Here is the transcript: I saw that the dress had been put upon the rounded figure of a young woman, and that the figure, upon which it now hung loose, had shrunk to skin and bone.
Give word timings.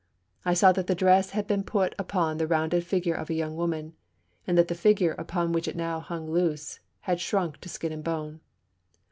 I 0.43 0.55
saw 0.55 0.71
that 0.71 0.87
the 0.87 0.95
dress 0.95 1.29
had 1.29 1.45
been 1.45 1.61
put 1.63 1.93
upon 1.99 2.39
the 2.39 2.47
rounded 2.47 2.83
figure 2.83 3.13
of 3.13 3.29
a 3.29 3.35
young 3.35 3.55
woman, 3.55 3.93
and 4.47 4.57
that 4.57 4.67
the 4.67 4.73
figure, 4.73 5.11
upon 5.15 5.51
which 5.51 5.67
it 5.67 5.75
now 5.75 5.99
hung 5.99 6.27
loose, 6.27 6.79
had 7.01 7.19
shrunk 7.19 7.61
to 7.61 7.69
skin 7.69 7.91
and 7.91 8.03
bone. 8.03 8.41